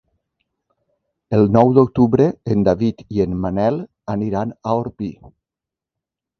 El 1.39 1.45
nou 1.57 1.73
d'octubre 1.79 2.27
en 2.57 2.65
David 2.69 3.05
i 3.19 3.23
en 3.29 3.37
Manel 3.45 3.79
aniran 4.17 4.59
a 4.73 4.77
Orpí. 4.85 5.15